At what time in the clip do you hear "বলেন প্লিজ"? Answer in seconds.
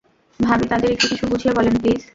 1.57-2.01